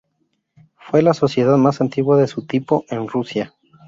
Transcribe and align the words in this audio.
Fue 0.77 1.03
la 1.03 1.13
sociedad 1.13 1.57
más 1.57 1.79
antigua 1.79 2.17
de 2.19 2.25
su 2.25 2.43
tipo 2.47 2.85
en 2.89 3.07
Rusia. 3.07 3.53